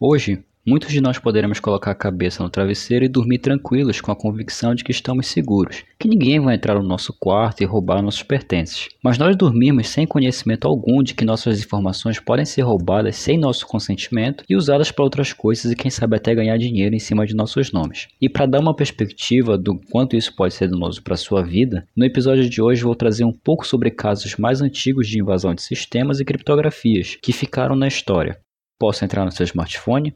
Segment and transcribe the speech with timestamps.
[0.00, 4.16] Hoje, muitos de nós poderemos colocar a cabeça no travesseiro e dormir tranquilos com a
[4.16, 8.22] convicção de que estamos seguros, que ninguém vai entrar no nosso quarto e roubar nossos
[8.22, 8.86] pertences.
[9.02, 13.66] Mas nós dormimos sem conhecimento algum de que nossas informações podem ser roubadas sem nosso
[13.66, 17.34] consentimento e usadas para outras coisas e quem sabe até ganhar dinheiro em cima de
[17.34, 18.06] nossos nomes.
[18.20, 22.04] E para dar uma perspectiva do quanto isso pode ser danoso para sua vida, no
[22.04, 26.20] episódio de hoje vou trazer um pouco sobre casos mais antigos de invasão de sistemas
[26.20, 28.38] e criptografias que ficaram na história.
[28.80, 30.14] Posso entrar no seu smartphone?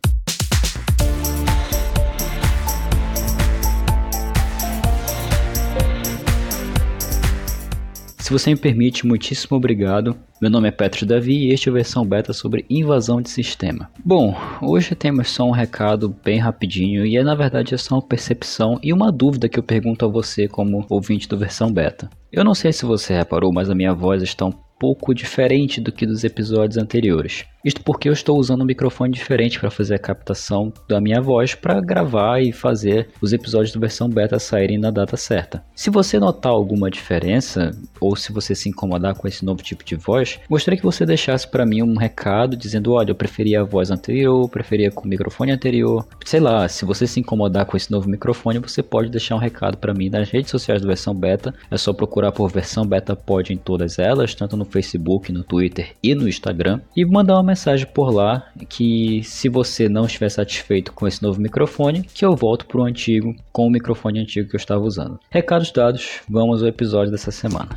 [8.19, 10.17] Se você me permite, muitíssimo obrigado.
[10.41, 13.91] Meu nome é Petro Davi e este é a versão beta sobre invasão de sistema.
[14.05, 18.07] Bom, hoje temos só um recado bem rapidinho e é na verdade é só uma
[18.07, 22.09] percepção e uma dúvida que eu pergunto a você como ouvinte do versão beta.
[22.31, 25.91] Eu não sei se você reparou, mas a minha voz está um pouco diferente do
[25.91, 27.45] que dos episódios anteriores.
[27.65, 31.55] Isto porque eu estou usando um microfone diferente para fazer a captação da minha voz
[31.55, 35.63] para gravar e fazer os episódios do versão beta saírem na data certa.
[35.73, 39.95] Se você notar alguma diferença ou se você se incomodar com esse novo tipo de
[39.95, 43.93] voz, gostaria que você deixasse para mim um recado dizendo: olha, eu preferia a voz
[43.93, 46.05] anterior, preferia com o microfone anterior.
[46.25, 49.77] Sei lá, se você se incomodar com esse novo microfone, você pode deixar um recado
[49.79, 51.55] para mim nas redes sociais do versão beta.
[51.71, 55.93] É só procurar por versão beta pod em todas elas, tanto no Facebook, no Twitter
[56.03, 60.91] e no Instagram, e mandar uma mensagem por lá que se você não estiver satisfeito
[60.95, 64.57] com esse novo microfone, que eu volto para o antigo com o microfone antigo que
[64.57, 65.21] eu estava usando.
[65.31, 67.69] Recados dados, vamos ao episódio dessa semana.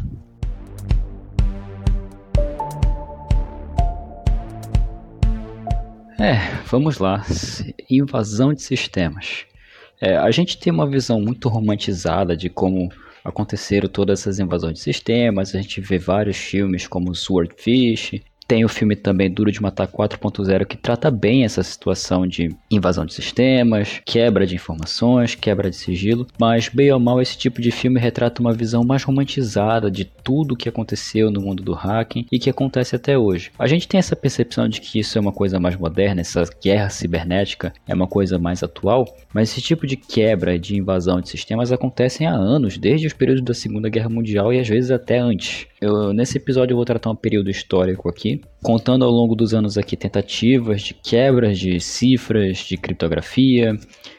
[6.18, 6.36] É,
[6.68, 7.26] vamos lá.
[7.92, 9.46] Invasão de sistemas.
[10.00, 12.90] É, a gente tem uma visão muito romantizada de como
[13.26, 15.54] aconteceram todas essas invasões de sistemas.
[15.54, 20.66] A gente vê vários filmes como Swordfish, tem o filme também Duro de Matar 4.0
[20.66, 26.28] que trata bem essa situação de invasão de sistemas, quebra de informações, quebra de sigilo,
[26.40, 30.54] mas bem ou mal esse tipo de filme retrata uma visão mais romantizada de tudo
[30.54, 33.52] o que aconteceu no mundo do hacking e que acontece até hoje.
[33.58, 36.90] A gente tem essa percepção de que isso é uma coisa mais moderna, essa guerra
[36.90, 41.72] cibernética é uma coisa mais atual, mas esse tipo de quebra de invasão de sistemas
[41.72, 45.68] acontecem há anos, desde os períodos da Segunda Guerra Mundial e às vezes até antes.
[45.82, 49.78] Eu, nesse episódio eu vou tratar um período histórico aqui, contando ao longo dos anos
[49.78, 53.78] aqui tentativas de quebras de cifras, de criptografia,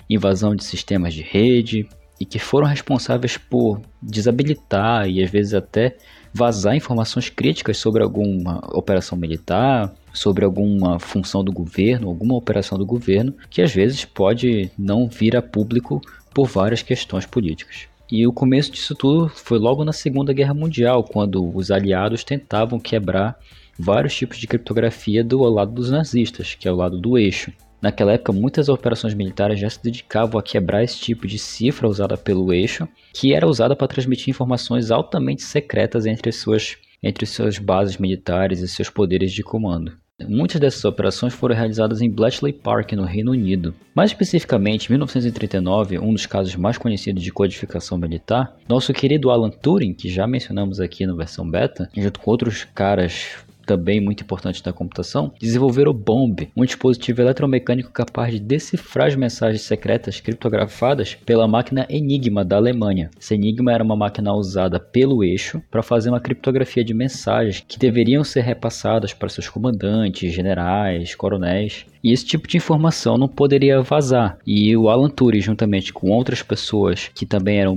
[0.09, 1.89] invasão de sistemas de rede
[2.21, 5.97] e que foram responsáveis por desabilitar e às vezes até
[6.33, 12.85] vazar informações críticas sobre alguma operação militar, sobre alguma função do governo, alguma operação do
[12.85, 16.01] governo, que às vezes pode não vir a público
[16.35, 17.89] por várias questões políticas.
[18.11, 22.79] E o começo disso tudo foi logo na Segunda Guerra Mundial, quando os aliados tentavam
[22.79, 23.37] quebrar
[23.79, 27.53] vários tipos de criptografia do lado dos nazistas, que é o lado do eixo.
[27.81, 32.17] Naquela época, muitas operações militares já se dedicavam a quebrar esse tipo de cifra usada
[32.17, 37.99] pelo eixo, que era usada para transmitir informações altamente secretas entre suas, entre suas bases
[37.99, 39.93] militares e seus poderes de comando.
[40.27, 43.75] Muitas dessas operações foram realizadas em Bletchley Park, no Reino Unido.
[43.95, 49.51] Mais especificamente, em 1939, um dos casos mais conhecidos de codificação militar, nosso querido Alan
[49.51, 54.63] Turing, que já mencionamos aqui na versão beta, junto com outros caras também muito importante
[54.63, 61.15] da computação, desenvolveram o BOMB, um dispositivo eletromecânico capaz de decifrar as mensagens secretas criptografadas
[61.15, 63.11] pela máquina Enigma da Alemanha.
[63.19, 67.79] Essa Enigma era uma máquina usada pelo eixo para fazer uma criptografia de mensagens que
[67.79, 73.83] deveriam ser repassadas para seus comandantes, generais, coronéis e esse tipo de informação não poderia
[73.83, 74.39] vazar.
[74.47, 77.77] E o Alan Turing, juntamente com outras pessoas que também eram.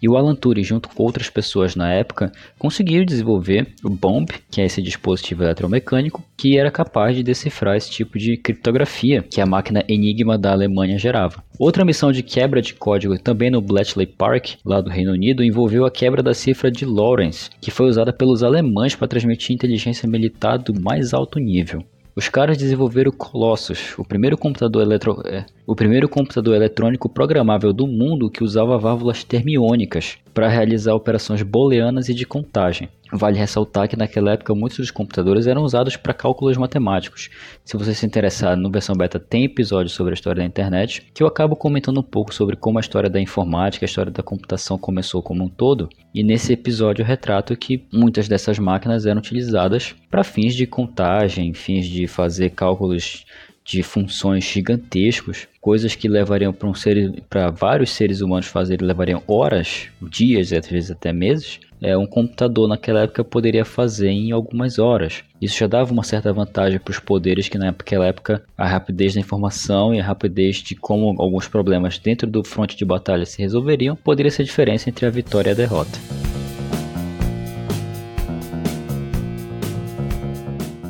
[0.00, 4.62] E o Alan Turing, junto com outras pessoas na época, conseguiram desenvolver o BOMB, que
[4.62, 9.44] é esse dispositivo eletromecânico, que era capaz de decifrar esse tipo de criptografia que a
[9.44, 11.44] máquina Enigma da Alemanha gerava.
[11.58, 15.84] Outra missão de quebra de código também no Bletchley Park, lá do Reino Unido, envolveu
[15.84, 20.56] a quebra da cifra de Lawrence, que foi usada pelos alemães para transmitir inteligência militar
[20.56, 21.84] do mais alto nível.
[22.18, 25.22] Os caras desenvolveram o Colossus, o primeiro computador, eletro...
[25.24, 31.42] É, o primeiro computador eletrônico programável do mundo que usava válvulas termiônicas para realizar operações
[31.42, 32.88] booleanas e de contagem.
[33.12, 37.28] Vale ressaltar que naquela época muitos dos computadores eram usados para cálculos matemáticos.
[37.66, 41.22] Se você se interessar, no versão beta tem episódio sobre a história da internet, que
[41.22, 44.78] eu acabo comentando um pouco sobre como a história da informática, a história da computação
[44.78, 49.94] começou como um todo, e nesse episódio eu retrato que muitas dessas máquinas eram utilizadas
[50.10, 53.26] para fins de contagem, fins de fazer cálculos
[53.68, 59.22] de funções gigantescos, coisas que levariam para um ser, para vários seres humanos fazerem levariam
[59.28, 64.78] horas, dias, às vezes até meses, é, um computador naquela época poderia fazer em algumas
[64.78, 65.22] horas.
[65.40, 69.20] Isso já dava uma certa vantagem para os poderes que naquela época a rapidez da
[69.20, 73.94] informação e a rapidez de como alguns problemas dentro do fronte de batalha se resolveriam
[73.94, 76.17] poderia ser a diferença entre a vitória e a derrota.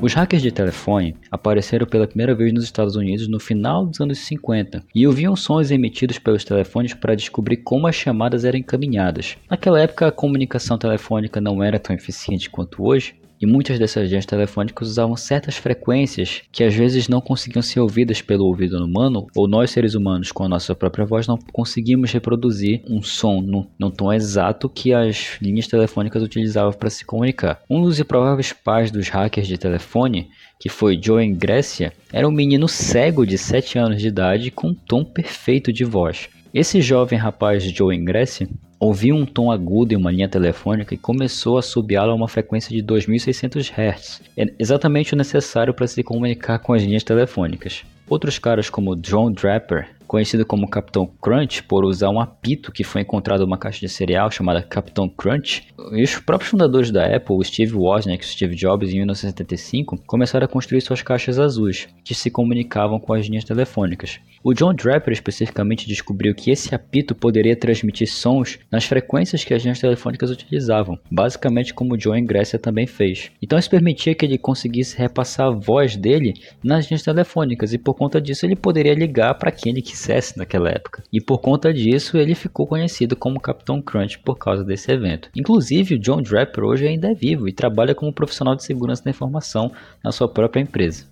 [0.00, 4.18] Os hackers de telefone apareceram pela primeira vez nos Estados Unidos no final dos anos
[4.20, 9.36] 50 e ouviam sons emitidos pelos telefones para descobrir como as chamadas eram encaminhadas.
[9.50, 14.26] Naquela época, a comunicação telefônica não era tão eficiente quanto hoje, e muitas dessas linhas
[14.26, 19.48] telefônicas usavam certas frequências que às vezes não conseguiam ser ouvidas pelo ouvido humano, ou
[19.48, 23.90] nós seres humanos com a nossa própria voz não conseguimos reproduzir um som no, no
[23.90, 27.60] tom exato que as linhas telefônicas utilizavam para se comunicar.
[27.68, 32.66] Um dos improváveis pais dos hackers de telefone, que foi Joe Ingressia, era um menino
[32.68, 36.28] cego de 7 anos de idade com um tom perfeito de voz.
[36.52, 38.48] Esse jovem rapaz Joe Ingressia
[38.80, 42.74] ouviu um tom agudo em uma linha telefônica e começou a subiá-lo a uma frequência
[42.74, 47.84] de 2600 Hz, é exatamente o necessário para se comunicar com as linhas telefônicas.
[48.08, 53.02] Outros caras como John Draper conhecido como Capitão Crunch por usar um apito que foi
[53.02, 55.68] encontrado numa caixa de cereal chamada Capitão Crunch.
[55.92, 60.48] E os próprios fundadores da Apple, Steve Wozniak e Steve Jobs, em 1975, começaram a
[60.48, 64.18] construir suas caixas azuis, que se comunicavam com as linhas telefônicas.
[64.42, 69.62] O John Draper especificamente descobriu que esse apito poderia transmitir sons nas frequências que as
[69.62, 73.30] linhas telefônicas utilizavam, basicamente como o John Ingressia também fez.
[73.42, 77.94] Então isso permitia que ele conseguisse repassar a voz dele nas linhas telefônicas e por
[77.94, 79.97] conta disso ele poderia ligar para quem ele quisesse
[80.36, 81.02] naquela época.
[81.12, 85.30] E por conta disso ele ficou conhecido como Capitão Crunch por causa desse evento.
[85.34, 89.10] Inclusive o John Draper hoje ainda é vivo e trabalha como profissional de segurança da
[89.10, 89.72] informação
[90.02, 91.06] na sua própria empresa.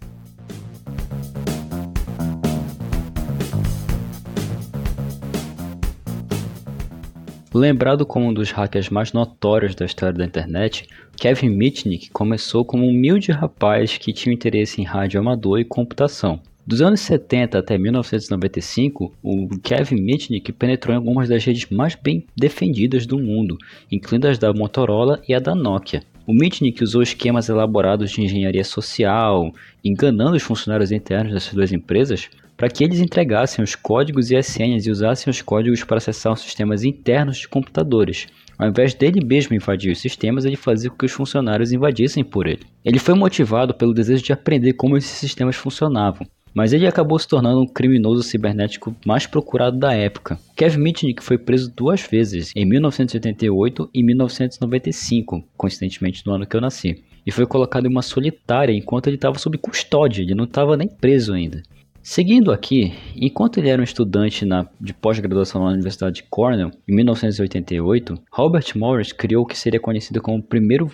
[7.56, 10.86] Lembrado como um dos hackers mais notórios da história da internet,
[11.16, 16.38] Kevin Mitnick começou como um humilde rapaz que tinha interesse em rádio amador e computação.
[16.66, 22.26] Dos anos 70 até 1995, o Kevin Mitnick penetrou em algumas das redes mais bem
[22.36, 23.56] defendidas do mundo,
[23.88, 26.02] incluindo as da Motorola e a da Nokia.
[26.26, 29.54] O Mitnick usou esquemas elaborados de engenharia social,
[29.84, 34.46] enganando os funcionários internos dessas duas empresas, para que eles entregassem os códigos e as
[34.46, 38.26] senhas e usassem os códigos para acessar os sistemas internos de computadores.
[38.58, 42.48] Ao invés dele mesmo invadir os sistemas, ele fazia com que os funcionários invadissem por
[42.48, 42.64] ele.
[42.84, 47.28] Ele foi motivado pelo desejo de aprender como esses sistemas funcionavam, mas ele acabou se
[47.28, 50.38] tornando um criminoso cibernético mais procurado da época.
[50.56, 56.60] Kevin Mitnick foi preso duas vezes, em 1988 e 1995, coincidentemente no ano que eu
[56.62, 60.78] nasci, e foi colocado em uma solitária enquanto ele estava sob custódia, ele não estava
[60.78, 61.62] nem preso ainda.
[62.02, 66.94] Seguindo aqui, enquanto ele era um estudante na, de pós-graduação na Universidade de Cornell, em
[66.94, 70.90] 1988, Robert Morris criou o que seria conhecido como o primeiro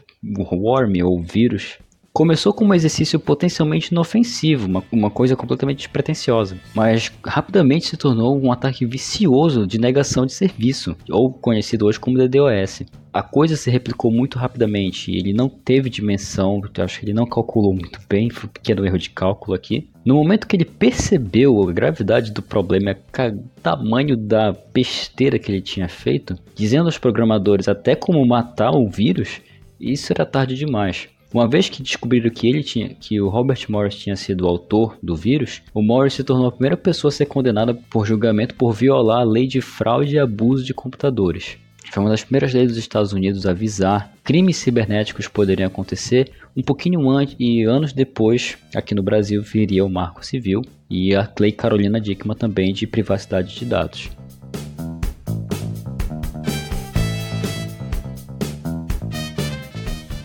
[0.51, 1.79] worm ou vírus
[2.13, 8.39] Começou com um exercício potencialmente inofensivo, uma, uma coisa completamente despretensiosa, mas rapidamente se tornou
[8.39, 12.83] um ataque vicioso de negação de serviço, ou conhecido hoje como DDoS.
[13.11, 17.25] A coisa se replicou muito rapidamente, ele não teve dimensão, eu acho que ele não
[17.25, 19.89] calculou muito bem, foi um pequeno erro de cálculo aqui.
[20.05, 25.63] No momento que ele percebeu a gravidade do problema, o tamanho da besteira que ele
[25.63, 29.41] tinha feito, dizendo aos programadores até como matar o vírus,
[29.81, 31.09] isso era tarde demais.
[31.33, 34.99] Uma vez que descobriram que ele tinha, que o Robert Morris tinha sido o autor
[35.03, 38.75] do vírus, o Morris se tornou a primeira pessoa a ser condenada por julgamento por
[38.75, 41.57] violar a lei de fraude e abuso de computadores.
[41.91, 46.31] Foi uma das primeiras leis dos Estados Unidos a avisar crimes cibernéticos poderiam acontecer.
[46.57, 51.31] Um pouquinho antes e anos depois, aqui no Brasil, viria o Marco Civil e a
[51.39, 54.11] Lei Carolina Dickman também de privacidade de dados.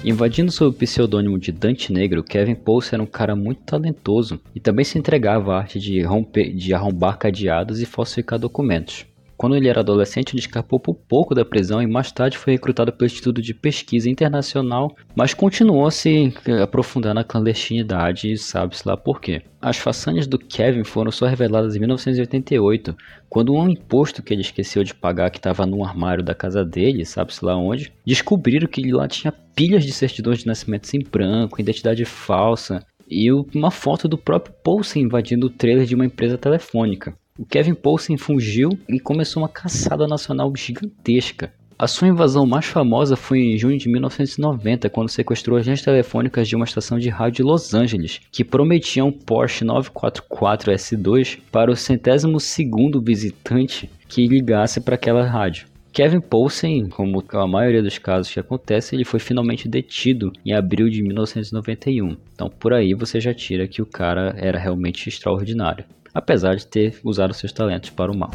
[0.07, 4.59] Invadindo sob o pseudônimo de Dante Negro, Kevin Pulse era um cara muito talentoso e
[4.61, 9.05] também se entregava à arte de, romper, de arrombar cadeados e falsificar documentos.
[9.37, 12.91] Quando ele era adolescente, ele escapou por pouco da prisão e mais tarde foi recrutado
[12.91, 19.21] pelo Instituto de Pesquisa Internacional, mas continuou se aprofundar na clandestinidade e sabe-se lá por
[19.21, 19.43] quê.
[19.61, 22.95] As façanhas do Kevin foram só reveladas em 1988,
[23.29, 27.05] quando um imposto que ele esqueceu de pagar, que estava no armário da casa dele,
[27.05, 31.61] sabe-se lá onde, descobriram que ele lá tinha pilhas de certidões de nascimento em branco,
[31.61, 37.15] identidade falsa e uma foto do próprio Paulsen invadindo o trailer de uma empresa telefônica.
[37.37, 41.53] O Kevin Paulsen fugiu e começou uma caçada nacional gigantesca.
[41.77, 46.55] A sua invasão mais famosa foi em junho de 1990, quando sequestrou agentes telefônicas de
[46.55, 51.75] uma estação de rádio de Los Angeles, que prometiam um Porsche 944 S2 para o
[51.75, 55.67] centésimo segundo visitante que ligasse para aquela rádio.
[55.93, 60.89] Kevin Poulsen, como a maioria dos casos que acontece, ele foi finalmente detido em abril
[60.89, 62.17] de 1991.
[62.33, 65.85] Então por aí você já tira que o cara era realmente extraordinário,
[66.17, 68.31] apesar de ter usado seus talentos para o mal.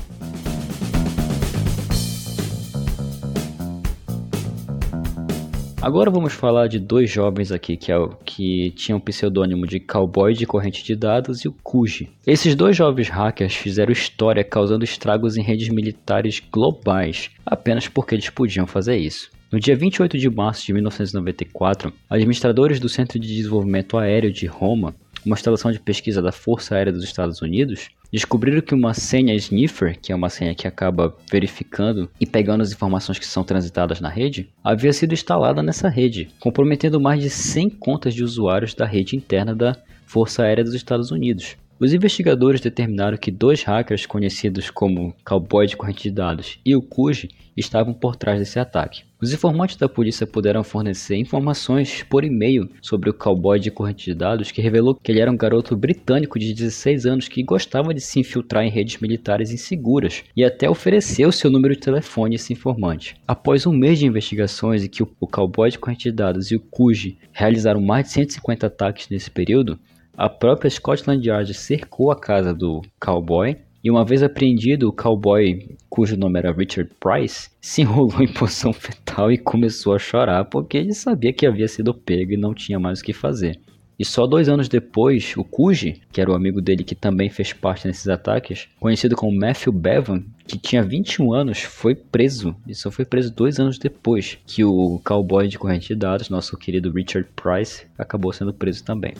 [5.83, 10.33] Agora vamos falar de dois jovens aqui que, é, que tinham o pseudônimo de Cowboy
[10.33, 12.09] de Corrente de Dados e o Kuji.
[12.25, 18.31] Esses dois jovens hackers fizeram história causando estragos em redes militares globais, apenas porque eles
[18.31, 19.29] podiam fazer isso.
[19.51, 24.95] No dia 28 de março de 1994, administradores do Centro de Desenvolvimento Aéreo de Roma
[25.25, 29.99] uma instalação de pesquisa da Força Aérea dos Estados Unidos, descobriram que uma senha sniffer,
[29.99, 34.09] que é uma senha que acaba verificando e pegando as informações que são transitadas na
[34.09, 39.17] rede, havia sido instalada nessa rede, comprometendo mais de 100 contas de usuários da rede
[39.17, 41.57] interna da Força Aérea dos Estados Unidos.
[41.83, 46.81] Os investigadores determinaram que dois hackers conhecidos como Cowboy de Corrente de Dados e o
[46.81, 49.03] Kuji estavam por trás desse ataque.
[49.21, 54.15] Os informantes da polícia puderam fornecer informações por e-mail sobre o cowboy de corrente de
[54.15, 58.01] dados que revelou que ele era um garoto britânico de 16 anos que gostava de
[58.01, 62.53] se infiltrar em redes militares inseguras e até ofereceu seu número de telefone a esse
[62.53, 63.17] informante.
[63.27, 66.61] Após um mês de investigações e que o cowboy de corrente de dados e o
[66.61, 69.81] Kuji realizaram mais de 150 ataques nesse período,
[70.17, 75.77] a própria Scotland Yard cercou a casa do cowboy e uma vez apreendido, o cowboy,
[75.91, 80.77] cujo nome era Richard Price, se enrolou em posição fetal e começou a chorar porque
[80.77, 83.59] ele sabia que havia sido pego e não tinha mais o que fazer.
[83.99, 87.53] E só dois anos depois, o Kuji, que era o amigo dele que também fez
[87.53, 92.57] parte desses ataques, conhecido como Matthew Bevan, que tinha 21 anos, foi preso.
[92.67, 96.57] E só foi preso dois anos depois que o cowboy de corrente de dados, nosso
[96.57, 99.15] querido Richard Price, acabou sendo preso também.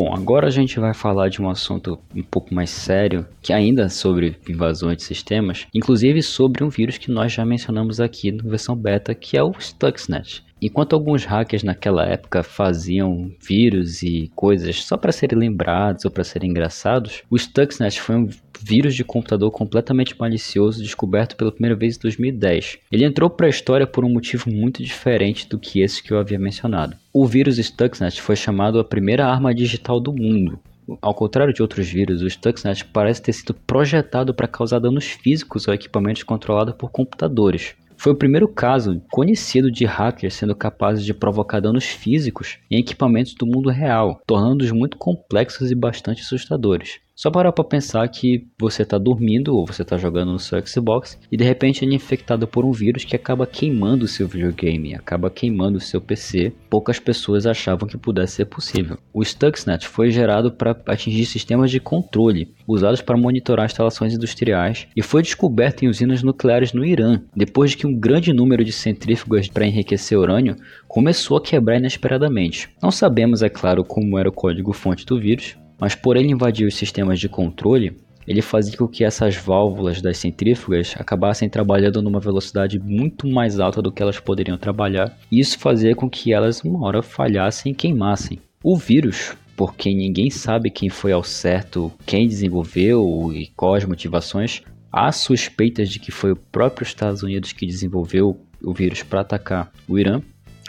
[0.00, 3.82] Bom, agora a gente vai falar de um assunto um pouco mais sério, que ainda
[3.82, 8.48] é sobre invasões de sistemas, inclusive sobre um vírus que nós já mencionamos aqui na
[8.48, 10.44] versão beta, que é o Stuxnet.
[10.60, 16.24] Enquanto alguns hackers naquela época faziam vírus e coisas só para serem lembrados ou para
[16.24, 18.28] serem engraçados, o Stuxnet foi um
[18.60, 22.78] vírus de computador completamente malicioso descoberto pela primeira vez em 2010.
[22.90, 26.18] Ele entrou para a história por um motivo muito diferente do que esse que eu
[26.18, 26.96] havia mencionado.
[27.12, 30.58] O vírus Stuxnet foi chamado a primeira arma digital do mundo.
[31.00, 35.68] Ao contrário de outros vírus, o Stuxnet parece ter sido projetado para causar danos físicos
[35.68, 37.76] a equipamentos controlados por computadores.
[38.00, 43.34] Foi o primeiro caso conhecido de hackers sendo capazes de provocar danos físicos em equipamentos
[43.34, 47.00] do mundo real, tornando-os muito complexos e bastante assustadores.
[47.20, 51.18] Só parar para pensar que você está dormindo ou você está jogando no seu Xbox
[51.32, 55.28] e de repente é infectado por um vírus que acaba queimando o seu videogame, acaba
[55.28, 56.52] queimando o seu PC.
[56.70, 58.98] Poucas pessoas achavam que pudesse ser possível.
[59.12, 65.02] O Stuxnet foi gerado para atingir sistemas de controle usados para monitorar instalações industriais e
[65.02, 69.48] foi descoberto em usinas nucleares no Irã, depois de que um grande número de centrífugas
[69.48, 70.54] para enriquecer urânio
[70.86, 72.68] começou a quebrar inesperadamente.
[72.80, 76.74] Não sabemos, é claro, como era o código-fonte do vírus, mas por ele invadir os
[76.74, 82.78] sistemas de controle, ele fazia com que essas válvulas das centrífugas acabassem trabalhando numa velocidade
[82.78, 86.86] muito mais alta do que elas poderiam trabalhar, e isso fazia com que elas uma
[86.86, 88.38] hora falhassem e queimassem.
[88.62, 94.60] O vírus, porque ninguém sabe quem foi ao certo, quem desenvolveu e quais motivações,
[94.92, 99.72] há suspeitas de que foi o próprio Estados Unidos que desenvolveu o vírus para atacar
[99.88, 100.20] o Irã,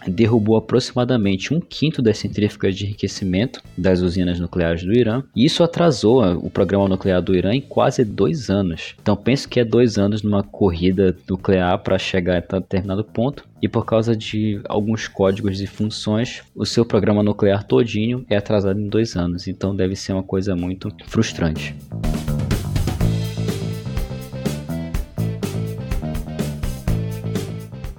[0.07, 5.63] derrubou aproximadamente um quinto das centrífugas de enriquecimento das usinas nucleares do Irã, e isso
[5.63, 8.95] atrasou o programa nuclear do Irã em quase dois anos.
[9.01, 13.67] Então penso que é dois anos numa corrida nuclear para chegar a determinado ponto, e
[13.67, 18.87] por causa de alguns códigos e funções, o seu programa nuclear todinho é atrasado em
[18.87, 19.47] dois anos.
[19.47, 21.75] Então deve ser uma coisa muito frustrante.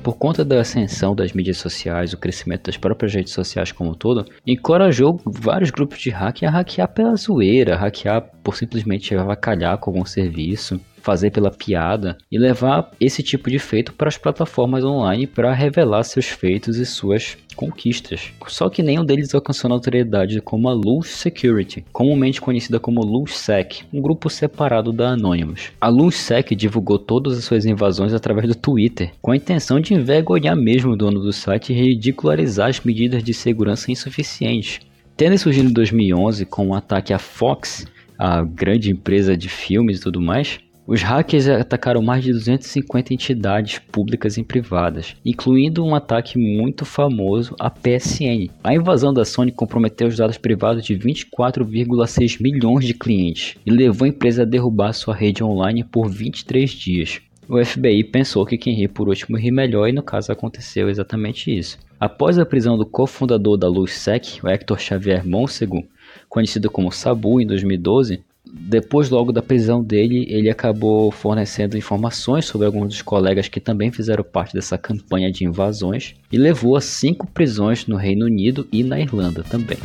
[0.03, 3.95] Por conta da ascensão das mídias sociais, o crescimento das próprias redes sociais como um
[3.95, 9.91] todo, encorajou vários grupos de hack a hackear pela zoeira, hackear por simplesmente avacalhar com
[9.91, 15.27] algum serviço, fazer pela piada e levar esse tipo de feito para as plataformas online
[15.27, 18.33] para revelar seus feitos e suas conquistas.
[18.47, 24.01] Só que nenhum deles alcançou notoriedade como a Luz Security, comumente conhecida como LuzSec, um
[24.01, 25.73] grupo separado da Anonymous.
[25.81, 30.57] A LuzSec divulgou todas as suas invasões através do Twitter, com a intenção de envergonhar
[30.57, 34.81] mesmo o dono do site e ridicularizar as medidas de segurança insuficientes.
[35.17, 37.87] Tendo surgido em 2011 com o um ataque à Fox,
[38.19, 40.59] a grande empresa de filmes e tudo mais,
[40.91, 47.55] Os hackers atacaram mais de 250 entidades públicas e privadas, incluindo um ataque muito famoso
[47.61, 48.51] à PSN.
[48.65, 54.05] A invasão da Sony comprometeu os dados privados de 24,6 milhões de clientes e levou
[54.05, 57.21] a empresa a derrubar sua rede online por 23 dias.
[57.49, 61.57] O FBI pensou que quem ri por último ri melhor e no caso aconteceu exatamente
[61.57, 61.79] isso.
[62.01, 65.85] Após a prisão do cofundador da LuzSec, o Hector Xavier Monsegu,
[66.29, 72.67] conhecido como Sabu em 2012, depois logo da prisão dele, ele acabou fornecendo informações sobre
[72.67, 77.27] alguns dos colegas que também fizeram parte dessa campanha de invasões e levou a cinco
[77.27, 79.79] prisões no Reino Unido e na Irlanda também.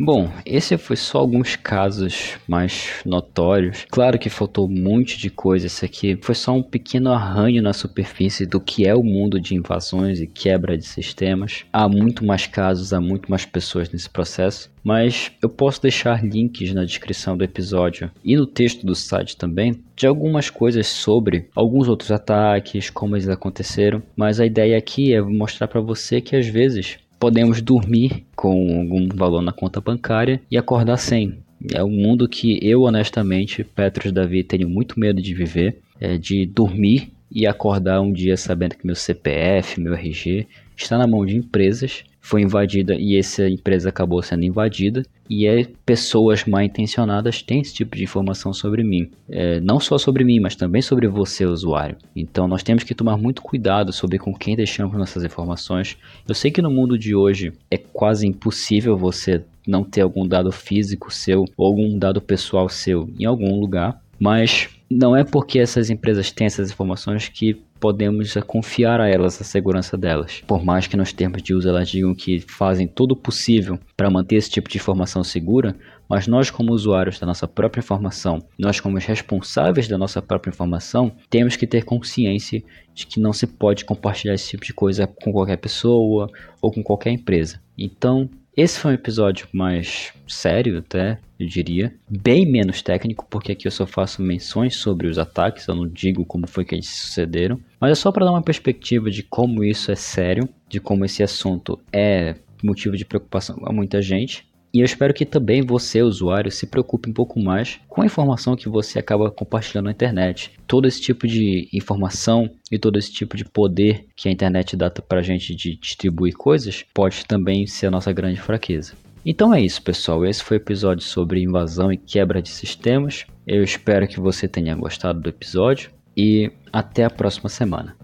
[0.00, 3.84] Bom, esse foi só alguns casos mais notórios.
[3.90, 5.66] Claro que faltou um monte de coisa.
[5.66, 9.56] Esse aqui foi só um pequeno arranho na superfície do que é o mundo de
[9.56, 11.64] invasões e quebra de sistemas.
[11.72, 14.70] Há muito mais casos, há muito mais pessoas nesse processo.
[14.84, 19.82] Mas eu posso deixar links na descrição do episódio e no texto do site também
[19.96, 24.00] de algumas coisas sobre alguns outros ataques, como eles aconteceram.
[24.16, 29.08] Mas a ideia aqui é mostrar para você que às vezes podemos dormir com algum
[29.08, 31.38] valor na conta bancária e acordar sem.
[31.72, 36.46] É um mundo que eu, honestamente, Petros Davi, tenho muito medo de viver, é de
[36.46, 40.46] dormir e acordar um dia sabendo que meu CPF, meu RG
[40.82, 45.66] está na mão de empresas foi invadida e essa empresa acabou sendo invadida e é,
[45.86, 49.10] pessoas mal intencionadas têm esse tipo de informação sobre mim.
[49.30, 51.96] É, não só sobre mim, mas também sobre você, usuário.
[52.14, 55.96] Então nós temos que tomar muito cuidado sobre com quem deixamos nossas informações.
[56.28, 60.52] Eu sei que no mundo de hoje é quase impossível você não ter algum dado
[60.52, 65.90] físico seu ou algum dado pessoal seu em algum lugar, mas não é porque essas
[65.90, 70.42] empresas têm essas informações que podemos confiar a elas a segurança delas.
[70.46, 74.10] Por mais que nos termos de uso elas digam que fazem todo o possível para
[74.10, 75.76] manter esse tipo de informação segura,
[76.08, 81.12] mas nós como usuários da nossa própria informação, nós como responsáveis da nossa própria informação,
[81.28, 82.62] temos que ter consciência
[82.94, 86.28] de que não se pode compartilhar esse tipo de coisa com qualquer pessoa
[86.60, 87.60] ou com qualquer empresa.
[87.76, 88.28] Então,
[88.60, 91.94] esse foi um episódio mais sério, até, eu diria.
[92.08, 96.24] Bem menos técnico, porque aqui eu só faço menções sobre os ataques, eu não digo
[96.24, 97.60] como foi que eles sucederam.
[97.80, 101.22] Mas é só para dar uma perspectiva de como isso é sério, de como esse
[101.22, 104.44] assunto é motivo de preocupação a muita gente.
[104.72, 108.54] E eu espero que também você, usuário, se preocupe um pouco mais com a informação
[108.54, 110.52] que você acaba compartilhando na internet.
[110.66, 114.90] Todo esse tipo de informação e todo esse tipo de poder que a internet dá
[114.90, 118.92] para a gente de distribuir coisas pode também ser a nossa grande fraqueza.
[119.24, 120.24] Então é isso, pessoal.
[120.24, 123.26] Esse foi o episódio sobre invasão e quebra de sistemas.
[123.46, 127.96] Eu espero que você tenha gostado do episódio e até a próxima semana.